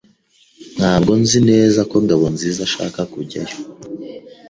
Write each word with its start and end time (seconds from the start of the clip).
Ntabwo 0.77 1.11
nzi 1.21 1.39
neza 1.49 1.79
ko 1.89 1.95
Ngabonziza 2.03 2.61
ashaka 2.67 2.99
kujyayo. 3.11 3.55